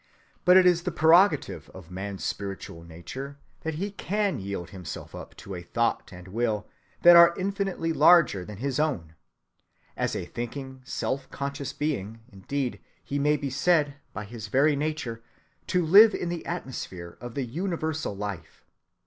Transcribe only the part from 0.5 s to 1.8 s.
it is the prerogative